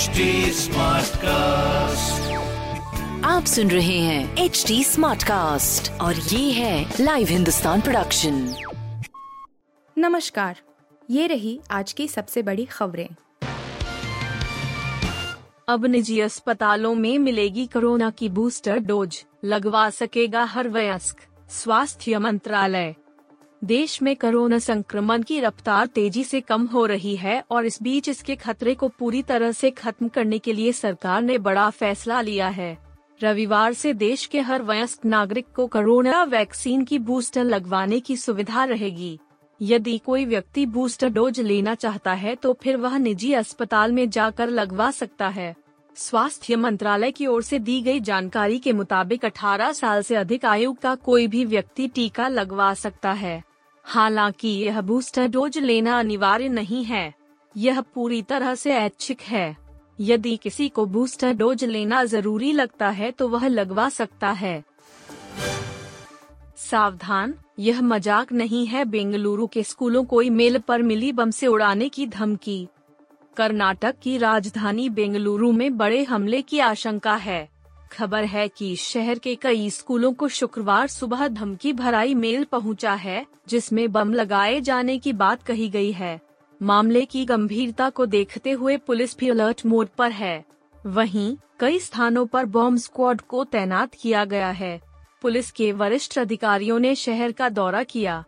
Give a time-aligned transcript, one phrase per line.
[0.00, 0.06] HD
[1.16, 2.32] cast
[3.24, 8.54] आप सुन रहे हैं एच डी स्मार्ट कास्ट और ये है लाइव हिंदुस्तान प्रोडक्शन
[9.98, 10.60] नमस्कार
[11.10, 13.08] ये रही आज की सबसे बड़ी खबरें।
[15.68, 21.16] अब निजी अस्पतालों में मिलेगी कोरोना की बूस्टर डोज लगवा सकेगा हर वयस्क।
[21.50, 22.94] स्वास्थ्य मंत्रालय
[23.62, 28.08] देश में कोरोना संक्रमण की रफ्तार तेज़ी से कम हो रही है और इस बीच
[28.08, 32.48] इसके खतरे को पूरी तरह से खत्म करने के लिए सरकार ने बड़ा फैसला लिया
[32.48, 32.76] है।
[33.20, 38.64] रविवार से देश के हर वयस्क नागरिक को कोरोना वैक्सीन की बूस्टर लगवाने की सुविधा
[38.64, 39.18] रहेगी।
[39.60, 44.48] यदि कोई व्यक्ति बूस्टर डोज लेना चाहता है तो फिर वह निजी अस्पताल में जाकर
[44.48, 45.54] लगवा सकता है।
[45.96, 50.72] स्वास्थ्य मंत्रालय की ओर से दी गई जानकारी के मुताबिक 18 साल से अधिक आयु
[50.72, 53.42] का कोई भी व्यक्ति टीका लगवा सकता है।
[53.90, 57.12] हालाँकि यह बूस्टर डोज लेना अनिवार्य नहीं है।
[57.56, 59.56] यह पूरी तरह से ऐच्छिक है।
[60.00, 64.62] यदि किसी को बूस्टर डोज लेना ज़रूरी लगता है तो वह लगवा सकता है।
[66.60, 71.88] सावधान, यह मज़ाक नहीं है बेंगलुरु के स्कूलों को ईमेल पर मिली बम से उड़ाने
[71.88, 72.66] की धमकी।
[73.36, 77.48] कर्नाटक की राजधानी बेंगलुरु में बड़े हमले की आशंका है।
[77.92, 83.24] खबर है कि शहर के कई स्कूलों को शुक्रवार सुबह धमकी भराई मेल पहुँचा है,
[83.48, 86.20] जिसमें बम लगाए जाने की बात कही गई है।
[86.60, 92.26] मामले की गंभीरता को देखते हुए पुलिस भी अलर्ट मोड पर है। वहीं, कई स्थानों
[92.26, 94.80] पर बॉम्ब स्क्वाड को तैनात किया गया है।
[95.22, 98.24] पुलिस के वरिष्ठ अधिकारियों ने शहर का दौरा किया।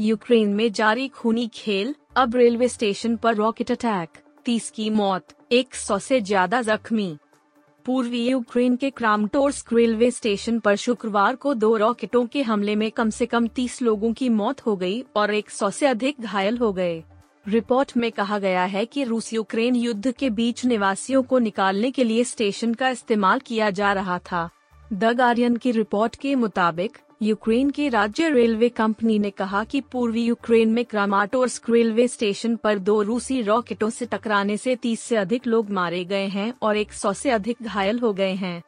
[0.00, 4.08] यूक्रेन में जारी खूनी खेल, अब रेलवे स्टेशन पर रॉकेट अटैक,
[4.44, 7.16] तीस की मौत, एक सौ से ज़्यादा जख्मी।
[7.86, 13.10] पूर्वी यूक्रेन के क्रामटोर्स्क रेलवे स्टेशन पर शुक्रवार को दो रॉकेटों के हमले में कम
[13.10, 17.02] से कम 30 लोगों की मौत हो गई और 100 से अधिक घायल हो गए।
[17.48, 22.04] रिपोर्ट में कहा गया है कि रूस यूक्रेन युद्ध के बीच निवासियों को निकालने के
[22.04, 24.48] लिए स्टेशन का इस्तेमाल किया जा रहा था।
[24.92, 30.24] द गार्डियन की रिपोर्ट के मुताबिक, यूक्रेन की राज्य रेलवे कंपनी ने कहा कि पूर्वी
[30.24, 35.46] यूक्रेन में क्रामाटोर्स्क रेलवे स्टेशन पर दो रूसी रॉकेटों से टकराने से 30 से अधिक
[35.46, 38.62] लोग मारे गए हैं और 100 से अधिक घायल हो गए हैं।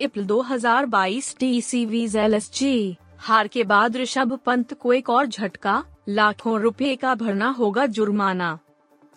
[0.00, 6.94] इप्ल 2022 टीसीवीज एलएसजी, हार के बाद ऋषभ पंत को एक और झटका, लाखों रुपए
[6.96, 8.58] का भरना होगा जुर्माना।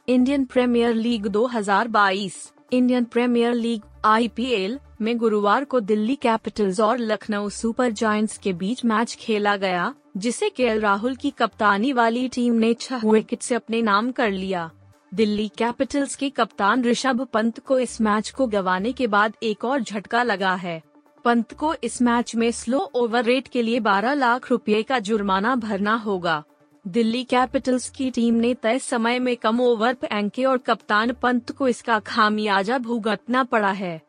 [0.08, 7.50] Indian Premier League 2022 Indian Premier League IPL में गुरुवार को दिल्ली कैपिटल्स और लखनऊ
[7.50, 12.74] सुपर जायंट्स के बीच मैच खेला गया, जिसे के राहुल की कप्तानी वाली टीम ने
[12.74, 14.70] छह विकेट से अपने नाम कर लिया।
[15.14, 19.82] दिल्ली कैपिटल्स के कप्तान ऋषभ पंत को इस मैच को गंवाने के बाद एक और
[19.82, 20.82] झटका लगा है।
[21.26, 25.56] पंत को इस मैच में स्लो ओवर रेट के लिए 12 लाख रुपए का जुर्माना
[25.56, 26.44] भरना होगा।
[26.86, 31.68] दिल्ली कैपिटल्स की टीम ने तय समय में कम ओवर फेंके और कप्तान पंत को
[31.68, 34.02] इसका खामियाजा भुगतना पड़ा है।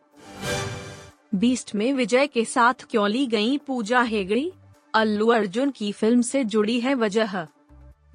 [1.34, 4.52] बीस्ट में विजय के साथ क्यों ली गई पूजा हेगड़ी?
[4.94, 7.46] अल्लू अर्जुन की फ़िल्म से जुड़ी है वजह।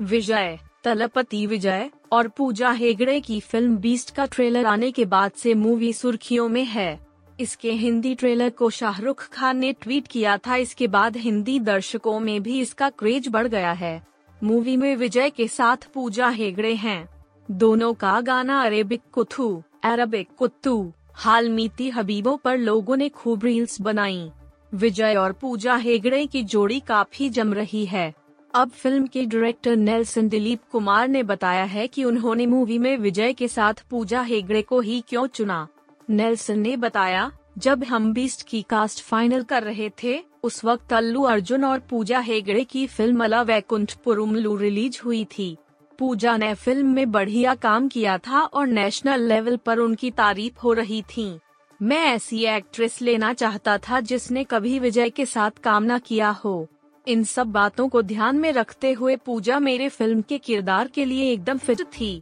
[0.02, 5.54] विजय, तलपति विजय और पूजा हेगड़े की फ़िल्म बीस्ट का ट्रेलर आने के बाद से
[5.54, 7.00] मूवी सुर्खियों में है।
[7.40, 12.42] इसके हिंदी ट्रेलर को शाहरुख खान ने ट्वीट किया था। इसके बाद हिंदी दर्शकों में
[12.44, 17.10] भी इसका क्रेज बढ़ गया है। मूवी में विजय के साथ पूजा हेगड़े हैं।
[17.52, 23.82] दोनों का गाना अरेबिक कुथू, अरबिक कुत्तू। हाल मीती हबीबों पर लोगों ने खूब रील्स
[23.82, 24.30] बनाई।
[24.74, 28.14] विजय और पूजा हेगड़े की जोड़ी काफ़ी जम रही है।
[28.54, 33.34] अब फ़िल्म के डायरेक्टर नेल्सन दिलीप कुमार ने बताया है कि उन्होंने मूवी में विजय
[33.34, 35.68] के साथ पूजा हेगड़े को ही क्यों चुना।
[36.10, 41.22] नेल्सन ने बताया जब हम बीस्ट की कास्ट फाइनल कर रहे थे, उस वक्त अल्लू
[41.24, 45.58] अर्जुन और पूजा हेगड़े की फ़िल्म अला वैकुंठ पुरुमलू रिलीज़ हुई थी।
[46.00, 50.74] पूजा ने फ़िल्म में बढ़िया काम किया था और नेशनल लेवल पर उनकी तारीफ़ हो
[50.74, 51.40] रही थी।
[51.82, 56.68] मैं ऐसी एक्ट्रेस लेना चाहता था जिसने कभी विजय के साथ काम न किया हो।
[57.08, 61.32] इन सब बातों को ध्यान में रखते हुए पूजा मेरे फ़िल्म के किरदार के लिए
[61.32, 62.22] एकदम फिट थी।